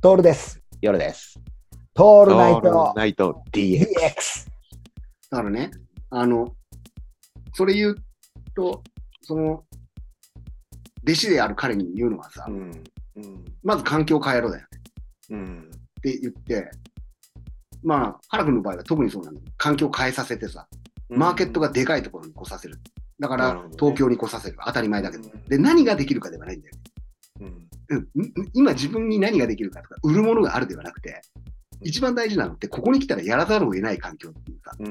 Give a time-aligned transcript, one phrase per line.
[0.00, 0.62] トールです。
[0.80, 1.40] 夜です。
[1.96, 3.84] オトールナイトナイト DX。
[5.28, 5.72] だからね、
[6.10, 6.54] あの、
[7.52, 7.96] それ言う
[8.54, 8.84] と、
[9.22, 9.64] その、
[11.02, 12.70] 弟子である彼に言うのはさ、うん。
[13.16, 13.44] うん。
[13.64, 14.66] まず環境を変えろだよ
[15.30, 15.68] うん。
[15.68, 16.70] って言って、
[17.82, 19.40] まあ、原君の場合は特にそうなの。
[19.56, 20.68] 環境を変えさせてさ、
[21.08, 22.78] マーケットがでかいところに来させる。
[23.18, 24.58] だから東京に来させる。
[24.64, 25.24] 当たり前だけど。
[25.24, 26.77] うんで、何ができるかではないんだよ
[28.52, 31.20] 今自分に何ができるかとか、売るものがあるではなくて、
[31.82, 34.86] 一番大事なのって、ここに来たらやらざるを得ない環境っていうか、うん。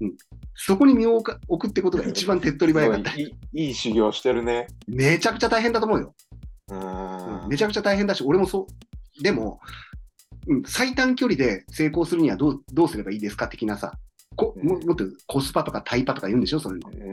[0.00, 0.14] うん。
[0.54, 4.68] そこに身を置くってことが一番手っ取り早かったり、いいいい修行してるね。
[4.86, 6.14] めちゃくちゃ大変だと思うよ。
[6.68, 7.48] ううんん。
[7.48, 8.66] めちゃくちゃ大変だし、俺もそ
[9.18, 9.22] う。
[9.22, 9.60] でも、
[10.46, 13.92] うん、最短距離で成功するにはどうどうすればいいですか的なさ、
[14.36, 16.90] こももっとコスパとかタイパとか言うんでしょ、そういうの。
[16.90, 17.12] う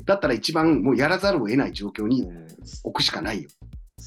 [0.00, 0.04] ん。
[0.04, 2.46] だったら一番もうやらざるを得ない状況にうん
[2.82, 3.48] 置くしかないよ。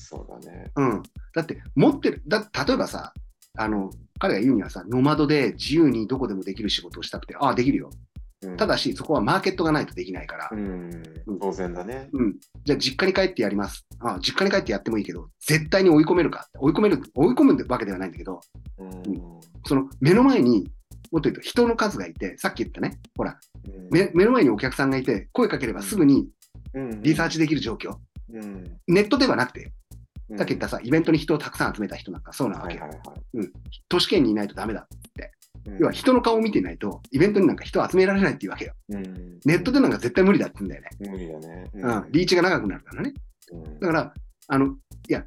[0.07, 0.71] そうだね。
[0.75, 1.03] うん。
[1.35, 3.13] だって、持ってる、だ例えばさ、
[3.57, 7.89] あの、彼が言うにはさ、ノマドで自由にどこでもできる仕事をしたくて、ああ、できるよ。
[8.43, 11.03] うんただし、そこはマーケットがないとできないから、うん。
[11.41, 12.07] 当然だね。
[12.13, 12.35] うん。
[12.63, 13.87] じゃあ、実家に帰ってやります。
[13.99, 16.47] ああ、実家に帰ってやってもいいけど、絶対に追い込めるか。
[16.59, 18.39] 追い込める、追い込むわけではないんだけど、
[18.77, 19.03] うん。
[19.65, 20.71] その目の前に、
[21.11, 23.39] もっと言うと人の数がいて、さっき言ったね、ほら、
[23.89, 26.29] 目目の前にお客さんがいて、声かければすぐに
[26.75, 27.95] うんリサーチできる状況。
[28.31, 28.77] うん。
[28.87, 29.71] ネットではなくて、
[30.29, 32.83] うんさっき言ったさ、イベントに人をたくさん集めた人なんかそうなわけよ。
[33.87, 34.87] 都市圏にいないとダメだ。
[35.65, 38.73] うん要は人の顔を見ていないと、イベントになんか人を集められないっていうわけよ。
[38.89, 40.89] うんネットでなんか絶対無理だって言うんだよね。
[40.99, 41.69] 無理だね。
[41.73, 42.11] うん。
[42.11, 43.13] リーチが長くなるからね。
[43.51, 44.13] うんだから、
[44.47, 44.77] あの、い
[45.09, 45.25] や、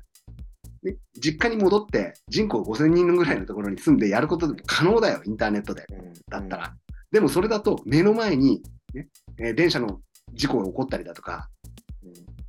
[0.82, 5.84] ね実家に戻って人口5000人ぐらいのところに住んでやることでも可能だよ、インターネットで。
[5.90, 6.74] うんだったら。
[7.10, 8.62] でもそれだと目の前に、
[8.94, 10.00] ねえー電車の
[10.32, 11.48] 事故が起こったりだとか、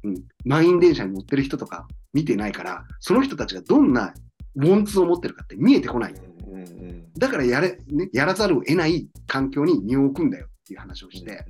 [0.03, 4.13] うん、満員電車に乗ってる人とか見てないから、その人たちがどんな
[4.55, 6.13] ウォンツを持ってるかって見えてこない。
[6.13, 11.45] うんうんだからやれ、ね、やらざるを得ない環境に身を置くんだよっていう話をして、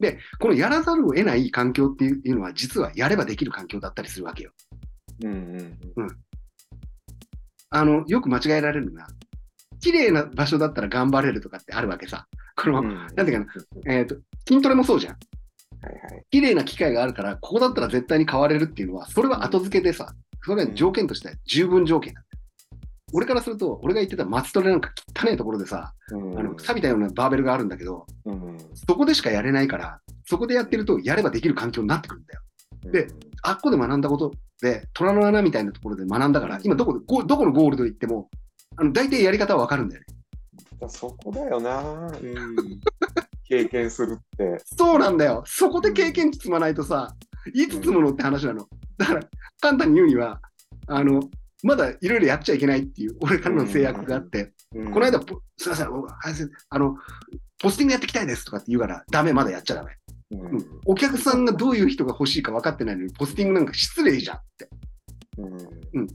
[0.00, 4.52] で、このやらざるを得ない環境っていうのは、実はやればできる環境だったりするわけよ。
[5.22, 5.32] うん
[5.96, 6.08] うん
[7.70, 9.08] あの、よく間違えられるのが、
[9.80, 12.26] 綺麗な場所だったら頑張れるとかってあるわけさ。
[12.56, 13.52] この、うんなんていうか
[13.84, 14.16] な、えっ、と、
[14.48, 15.16] 筋トレもそうじゃん。
[15.84, 16.24] はいはい。
[16.30, 20.14] 綺麗な機械があるから、ここだったら絶対に変われるっていうのは、それは後付けでさ、
[20.44, 22.34] それは条件としては十分条件なんだよ。
[23.12, 32.40] 俺からすると、俺が言ってた松トレなんか汚いところでさ、うんあの、錆びたようなバーベルがあるんだけど、うんそこでしかやれないから、そこでやってると、やればできる環境になってくるんだよ。
[32.92, 33.08] で
[33.42, 38.28] あっこで学んだことで、虎の穴みたいなところで学んだから、今どこで、ゴどこのゴールド行っても、
[38.76, 40.06] あの、大体やり方はわかるんだよね。
[40.88, 41.80] そこだよな。
[41.80, 42.56] うん
[43.48, 44.62] 経験するって。
[44.64, 45.42] そうなんだよ。
[45.46, 47.14] そこで経験値積まないとさ、
[47.52, 48.66] いつ積むのって話なの。
[48.96, 49.20] だから、
[49.60, 50.40] 簡単に言うには、
[50.86, 51.22] あの、
[51.62, 56.16] まだいろいろやっちゃいけないっていう、俺からの制約があって、うんこの間、ポすいません、おあ
[56.70, 56.96] あの、
[57.58, 59.92] ポスティングやっていきたいですとかって言うから、ダメ、まだやっちゃダメ。
[60.84, 64.68] お客さんがどういう人が欲しいか分かってないのに、ポスティングなんか失礼じゃんって。
[65.94, 66.06] うんっ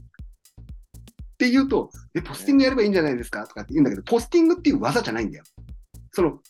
[1.40, 5.44] て言うと、え、ポスティングやればいいんじゃないですかとかって言うんだけど、ポスティングっていう技じゃないんだよ。
[6.12, 6.40] その、うん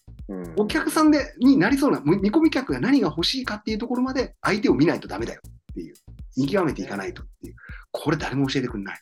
[0.56, 5.94] お客さんで、になりそうな、見込み客が何が欲しいかっていうところまで相手を見ないとダメだよっていう。
[6.36, 7.56] 見極めていかないとっていう。
[7.90, 9.00] これ誰も教えてくれない。